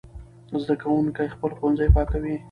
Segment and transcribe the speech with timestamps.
[0.61, 2.35] زده کوونکي خپل ښوونځي پاکوي.